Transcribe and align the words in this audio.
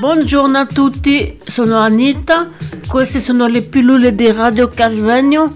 Buongiorno 0.00 0.56
a 0.56 0.64
tutti, 0.64 1.38
sono 1.44 1.76
Anita, 1.76 2.48
queste 2.88 3.20
sono 3.20 3.46
le 3.48 3.60
pillole 3.60 4.14
di 4.14 4.32
Radio 4.32 4.70
Casvegno, 4.70 5.54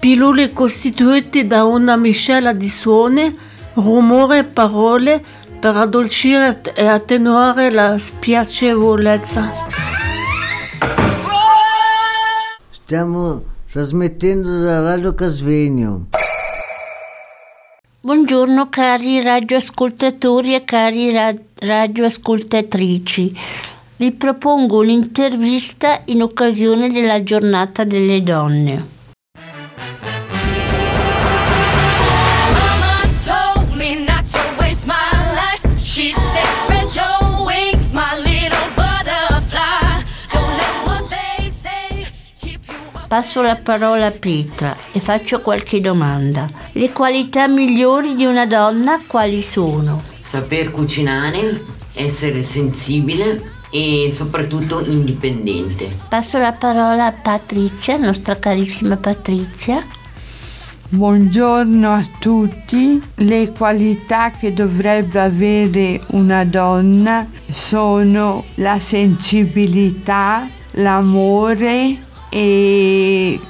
pillole 0.00 0.54
costituite 0.54 1.46
da 1.46 1.64
una 1.64 1.94
miscela 1.96 2.54
di 2.54 2.70
suoni, 2.70 3.38
rumore 3.74 4.38
e 4.38 4.44
parole 4.44 5.22
per 5.60 5.76
addolcire 5.76 6.62
e 6.74 6.86
attenuare 6.86 7.70
la 7.70 7.98
spiacevolezza. 7.98 9.52
Stiamo 12.70 13.42
trasmettendo 13.70 14.60
da 14.60 14.80
Radio 14.80 15.14
Casvegno. 15.14 16.06
Buongiorno 18.00 18.70
cari 18.70 19.20
radioascoltatori 19.20 20.54
e 20.54 20.64
cari 20.64 21.12
ra- 21.12 21.34
radioascoltatrici. 21.56 23.72
Vi 23.96 24.10
propongo 24.10 24.80
un'intervista 24.80 26.02
in 26.06 26.22
occasione 26.22 26.90
della 26.90 27.22
giornata 27.22 27.84
delle 27.84 28.24
donne. 28.24 28.92
Passo 43.06 43.42
la 43.42 43.54
parola 43.54 44.06
a 44.06 44.10
Petra 44.10 44.76
e 44.90 44.98
faccio 44.98 45.40
qualche 45.40 45.80
domanda. 45.80 46.50
Le 46.72 46.90
qualità 46.90 47.46
migliori 47.46 48.16
di 48.16 48.24
una 48.24 48.44
donna 48.44 49.00
quali 49.06 49.40
sono? 49.40 50.02
Saper 50.18 50.72
cucinare, 50.72 51.64
essere 51.92 52.42
sensibile 52.42 53.53
e 53.74 54.12
soprattutto 54.12 54.84
indipendente. 54.86 55.98
Passo 56.08 56.38
la 56.38 56.52
parola 56.52 57.06
a 57.06 57.12
Patrizia, 57.12 57.96
nostra 57.96 58.38
carissima 58.38 58.96
Patrizia. 58.96 59.84
Buongiorno 60.90 61.92
a 61.92 62.08
tutti. 62.20 63.02
Le 63.16 63.50
qualità 63.50 64.30
che 64.30 64.52
dovrebbe 64.52 65.18
avere 65.18 66.00
una 66.10 66.44
donna 66.44 67.28
sono 67.50 68.44
la 68.56 68.78
sensibilità, 68.78 70.48
l'amore 70.74 72.00
e 72.30 73.40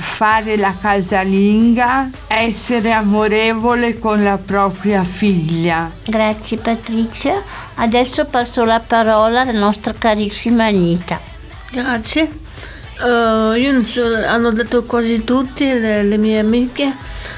fare 0.00 0.56
la 0.56 0.74
casalinga, 0.80 2.10
essere 2.26 2.92
amorevole 2.92 3.98
con 3.98 4.22
la 4.22 4.38
propria 4.38 5.04
figlia. 5.04 5.90
Grazie 6.04 6.56
Patrizia. 6.56 7.42
Adesso 7.74 8.24
passo 8.26 8.64
la 8.64 8.80
parola 8.80 9.42
alla 9.42 9.52
nostra 9.52 9.92
carissima 9.96 10.64
Anita. 10.64 11.20
Grazie. 11.70 12.28
Eh, 13.02 13.58
io 13.58 13.72
non 13.72 13.86
so, 13.86 14.02
hanno 14.04 14.50
detto 14.50 14.84
quasi 14.84 15.24
tutti 15.24 15.64
le, 15.64 16.02
le 16.02 16.16
mie 16.16 16.38
amiche. 16.38 16.92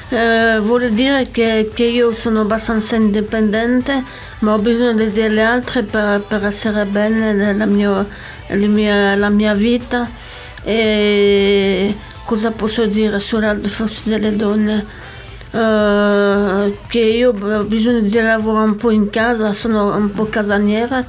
Eh, 0.08 0.58
vuole 0.60 0.90
dire 0.90 1.30
che, 1.30 1.70
che 1.72 1.84
io 1.84 2.12
sono 2.12 2.40
abbastanza 2.40 2.96
indipendente, 2.96 4.02
ma 4.40 4.54
ho 4.54 4.58
bisogno 4.58 5.08
delle 5.08 5.42
altre 5.42 5.82
per, 5.82 6.20
per 6.20 6.44
essere 6.44 6.84
bene 6.84 7.32
nella 7.32 7.64
mia, 7.66 8.06
la 8.48 8.66
mia, 8.66 9.14
la 9.14 9.28
mia 9.28 9.54
vita. 9.54 10.08
E 10.64 11.94
cosa 12.24 12.50
posso 12.50 12.86
dire 12.86 13.18
sulla 13.18 13.56
forza 13.62 14.00
delle 14.04 14.34
donne? 14.36 14.84
Eh, 15.54 16.76
che 16.88 16.98
io 16.98 17.30
ho 17.32 17.62
bisogno 17.64 18.00
di 18.00 18.10
lavorare 18.20 18.70
un 18.70 18.76
po' 18.76 18.90
in 18.90 19.10
casa, 19.10 19.52
sono 19.52 19.94
un 19.94 20.10
po' 20.12 20.26
casaniera 20.26 21.04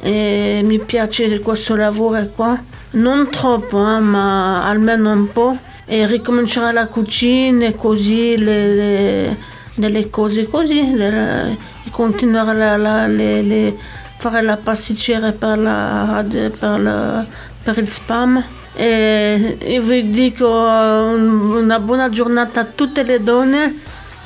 e 0.00 0.60
mi 0.64 0.78
piace 0.78 1.38
questo 1.40 1.76
lavoro 1.76 2.26
qua. 2.34 2.58
Non 2.92 3.28
troppo, 3.30 3.78
eh, 3.78 3.98
ma 4.00 4.64
almeno 4.66 5.10
un 5.10 5.30
po'. 5.32 5.56
E 5.86 6.06
ricominciare 6.06 6.72
la 6.72 6.86
cucina 6.86 7.66
e 7.66 7.74
così, 7.74 8.38
le, 8.38 8.74
le- 8.74 9.36
delle 9.74 10.08
cose 10.08 10.46
così, 10.48 10.94
le- 10.94 11.58
continuare 11.90 12.56
la, 12.56 12.76
la- 12.78 13.06
le- 13.06 13.76
fare 14.16 14.40
la 14.40 14.56
pasticcera 14.56 15.32
per, 15.32 15.58
la, 15.58 16.24
per, 16.26 16.80
la- 16.80 17.24
per 17.62 17.76
il 17.78 17.88
spam. 17.90 18.42
E 18.76 19.56
io 19.66 19.82
vi 19.82 20.10
dico 20.10 20.48
un- 20.48 21.50
una 21.52 21.78
buona 21.78 22.08
giornata 22.08 22.60
a 22.60 22.64
tutte 22.64 23.02
le 23.04 23.22
donne. 23.22 23.72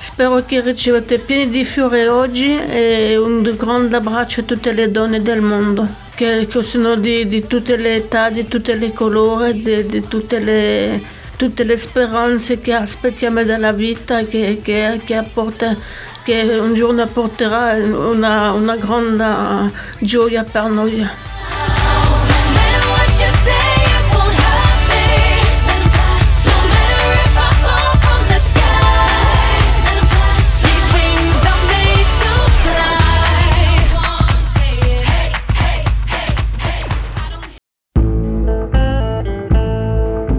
Spero 0.01 0.45
che 0.47 0.61
ricevete 0.61 1.19
pieni 1.19 1.51
di 1.51 1.65
fiori 1.65 2.07
oggi 2.07 2.57
e 2.57 3.17
un 3.17 3.43
grande 3.57 3.97
abbraccio 3.97 4.41
a 4.41 4.45
tutte 4.45 4.73
le 4.73 4.91
donne 4.93 5.21
del 5.23 5.41
mondo, 5.41 5.87
che, 6.15 6.47
che 6.49 6.63
sono 6.63 6.95
di, 6.95 7.27
di 7.27 7.47
tutte 7.49 7.77
le 7.77 7.97
età, 7.97 8.31
di 8.31 8.47
tutte 8.47 8.77
le 8.77 8.93
colori, 8.93 9.61
di, 9.61 9.87
di 9.87 10.07
tutte, 10.07 10.39
le, 10.39 11.03
tutte 11.37 11.65
le 11.65 11.77
speranze 11.77 12.61
che 12.61 12.75
aspettiamo 12.75 13.43
dalla 13.43 13.73
vita, 13.73 14.23
che, 14.25 14.61
che, 14.63 15.01
che, 15.05 15.15
apporta, 15.17 15.77
che 16.23 16.43
un 16.61 16.75
giorno 16.75 17.05
porterà 17.09 17.73
una, 17.75 18.53
una 18.53 18.77
grande 18.77 19.73
gioia 19.99 20.45
per 20.45 20.69
noi. 20.71 21.07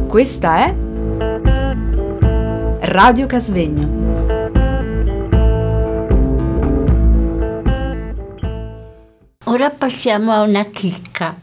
Questa 0.10 0.66
è 0.66 0.76
Radio 2.88 3.28
Casvegno. 3.28 4.48
Ora 9.44 9.70
passiamo 9.70 10.32
a 10.32 10.42
una 10.42 10.66
chicca. 10.66 11.40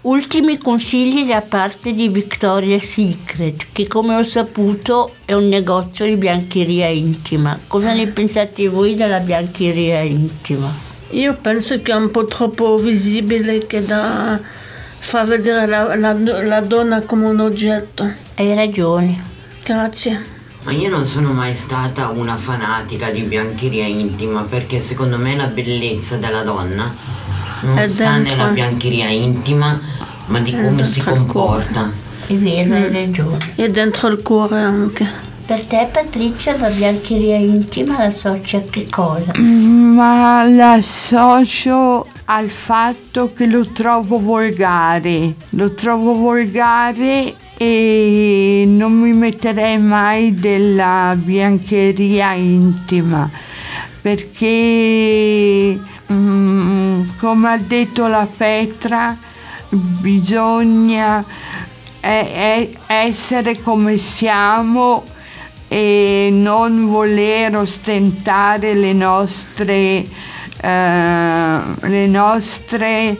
Ultimi 0.00 0.58
consigli 0.58 1.24
da 1.24 1.40
parte 1.42 1.94
di 1.94 2.08
Victoria's 2.08 2.82
Secret, 2.82 3.66
che 3.70 3.86
come 3.86 4.16
ho 4.16 4.24
saputo 4.24 5.14
è 5.24 5.34
un 5.34 5.46
negozio 5.46 6.04
di 6.04 6.16
biancheria 6.16 6.88
intima. 6.88 7.60
Cosa 7.68 7.94
ne 7.94 8.08
pensate 8.08 8.66
voi 8.66 8.96
della 8.96 9.20
biancheria 9.20 10.00
intima? 10.00 10.93
Io 11.10 11.34
penso 11.40 11.80
che 11.80 11.92
è 11.92 11.94
un 11.94 12.10
po' 12.10 12.24
troppo 12.24 12.76
visibile 12.76 13.66
che 13.66 13.84
da 13.84 14.38
far 14.98 15.26
vedere 15.26 15.66
la, 15.66 15.94
la- 15.94 16.12
la 16.42 16.60
donna 16.60 17.00
come 17.02 17.26
un 17.28 17.40
oggetto. 17.40 18.10
Hai 18.34 18.54
ragione. 18.54 19.22
Grazie. 19.62 20.32
Ma 20.62 20.72
io 20.72 20.88
non 20.88 21.06
sono 21.06 21.32
mai 21.32 21.54
stata 21.56 22.08
una 22.08 22.36
fanatica 22.36 23.10
di 23.10 23.20
biancheria 23.22 23.84
intima 23.84 24.42
perché 24.44 24.80
secondo 24.80 25.18
me 25.18 25.36
la 25.36 25.46
bellezza 25.46 26.16
della 26.16 26.42
donna 26.42 26.92
non 27.60 27.76
È 27.78 27.86
sta 27.86 28.12
dentro. 28.12 28.34
nella 28.34 28.48
biancheria 28.50 29.08
intima 29.08 29.78
ma 30.26 30.40
di 30.40 30.52
È 30.52 30.62
come 30.62 30.84
si 30.86 31.02
comporta. 31.02 31.92
È 32.26 32.34
vero, 32.34 32.74
hai 32.74 32.90
ragione. 32.90 33.36
E 33.56 33.68
dentro 33.70 34.08
il 34.08 34.22
cuore 34.22 34.58
anche. 34.62 35.06
Per 35.46 35.62
te, 35.66 35.88
Patrizia, 35.92 36.56
la 36.56 36.70
biancheria 36.70 37.36
intima 37.36 37.98
la 37.98 38.06
associa 38.06 38.58
a 38.58 38.62
che 38.62 38.86
cosa? 38.88 39.32
Ma 39.38 40.42
l'associo 40.48 42.06
al 42.24 42.48
fatto 42.48 43.32
che 43.34 43.44
lo 43.44 43.70
trovo 43.70 44.20
volgare. 44.20 45.34
Lo 45.50 45.74
trovo 45.74 46.14
volgare 46.14 47.34
e 47.58 48.64
non 48.66 48.92
mi 48.92 49.12
metterei 49.12 49.78
mai 49.78 50.34
della 50.34 51.14
biancheria 51.16 52.32
intima 52.32 53.30
perché 54.04 55.78
mm, 56.12 57.02
come 57.18 57.48
ha 57.48 57.58
detto 57.58 58.06
la 58.06 58.28
Petra 58.36 59.16
bisogna 59.70 61.24
eh, 62.00 62.08
eh, 62.08 62.76
essere 62.86 63.62
come 63.62 63.96
siamo 63.96 65.04
e 65.74 66.28
non 66.30 66.86
voler 66.86 67.56
ostentare 67.56 68.74
le 68.74 68.92
nostre, 68.92 70.06
eh, 70.60 71.58
le 71.80 72.06
nostre 72.06 73.18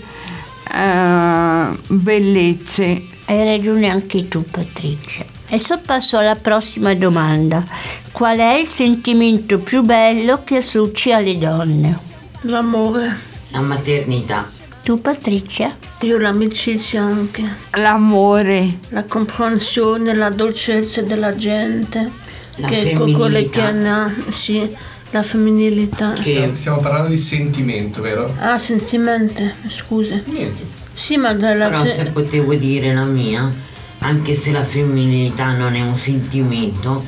eh, 0.72 1.78
bellezze. 1.88 3.06
Hai 3.24 3.44
ragione 3.44 3.88
anche 3.88 4.28
tu, 4.28 4.44
Patrizia. 4.48 5.24
Adesso 5.48 5.80
passo 5.84 6.16
alla 6.16 6.36
prossima 6.36 6.94
domanda. 6.94 7.64
Qual 8.12 8.38
è 8.38 8.52
il 8.52 8.68
sentimento 8.68 9.58
più 9.58 9.82
bello 9.82 10.44
che 10.44 10.58
associ 10.58 11.10
alle 11.10 11.36
donne? 11.36 11.98
L'amore. 12.42 13.18
La 13.48 13.62
maternità. 13.62 14.48
Tu, 14.84 15.00
Patrizia? 15.00 15.76
Io 16.02 16.18
l'amicizia 16.18 17.02
anche. 17.02 17.42
L'amore, 17.72 18.78
La 18.90 19.02
comprensione, 19.02 20.14
la 20.14 20.30
dolcezza 20.30 21.02
della 21.02 21.34
gente. 21.34 22.22
La 22.56 22.68
che 22.68 22.92
con 22.94 23.12
quelle 23.12 23.48
che 23.48 23.60
femminilità. 23.60 23.92
hanno, 23.92 24.12
sì, 24.30 24.76
la 25.10 25.22
femminilità. 25.22 26.12
Che- 26.12 26.22
Stiamo, 26.22 26.54
stiamo 26.54 26.78
parlando 26.78 27.08
di 27.08 27.18
sentimento, 27.18 28.00
vero? 28.02 28.34
Ah, 28.38 28.58
sentimente, 28.58 29.54
scusa. 29.68 30.20
Niente. 30.24 30.64
Sì, 30.94 31.16
ma 31.16 31.32
dalla... 31.34 31.68
Però 31.68 31.84
se 31.84 32.04
potevo 32.12 32.54
dire 32.54 32.94
la 32.94 33.04
mia, 33.04 33.52
anche 34.00 34.34
se 34.36 34.52
la 34.52 34.62
femminilità 34.62 35.52
non 35.56 35.74
è 35.74 35.80
un 35.80 35.96
sentimento, 35.96 37.04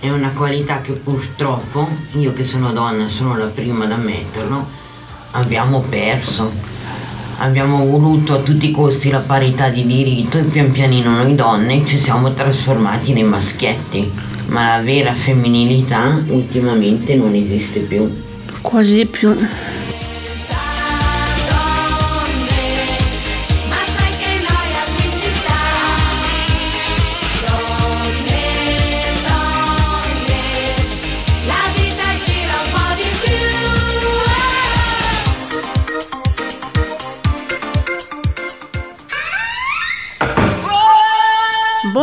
è 0.00 0.10
una 0.10 0.30
qualità 0.30 0.80
che 0.80 0.92
purtroppo, 0.92 1.88
io 2.12 2.32
che 2.32 2.44
sono 2.44 2.72
donna 2.72 3.08
sono 3.08 3.36
la 3.36 3.46
prima 3.46 3.84
ad 3.84 3.92
ammetterlo, 3.92 4.66
abbiamo 5.32 5.80
perso. 5.80 6.52
Abbiamo 7.38 7.86
voluto 7.86 8.34
a 8.34 8.38
tutti 8.38 8.68
i 8.68 8.70
costi 8.70 9.10
la 9.10 9.20
parità 9.20 9.70
di 9.70 9.86
diritto 9.86 10.36
e 10.38 10.42
pian 10.42 10.70
pianino 10.72 11.14
noi 11.14 11.34
donne 11.34 11.86
ci 11.86 11.98
siamo 11.98 12.34
trasformati 12.34 13.12
nei 13.14 13.22
maschietti. 13.24 14.12
Ma 14.50 14.76
la 14.76 14.82
vera 14.82 15.12
femminilità 15.12 16.24
ultimamente 16.28 17.14
non 17.14 17.34
esiste 17.34 17.80
più. 17.80 18.10
Quasi 18.60 19.06
più. 19.06 19.36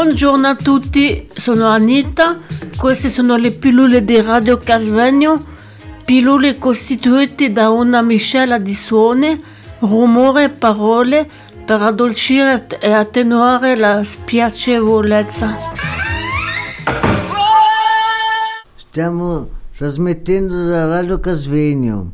Buongiorno 0.07 0.47
a 0.47 0.55
tutti, 0.55 1.27
sono 1.35 1.67
Anita, 1.67 2.39
queste 2.77 3.09
sono 3.09 3.35
le 3.35 3.51
pillole 3.51 4.05
di 4.05 4.21
Radio 4.21 4.57
Casvegno, 4.57 5.43
pillole 6.05 6.57
costituite 6.57 7.51
da 7.51 7.71
una 7.71 8.01
miscela 8.01 8.57
di 8.57 8.73
suoni, 8.73 9.37
rumore 9.79 10.45
e 10.45 10.49
parole 10.49 11.29
per 11.65 11.81
addolcire 11.81 12.67
e 12.79 12.89
attenuare 12.89 13.75
la 13.75 14.01
spiacevolezza. 14.05 15.57
Stiamo 18.77 19.49
trasmettendo 19.75 20.67
da 20.67 20.87
Radio 20.87 21.19
Casvegno. 21.19 22.13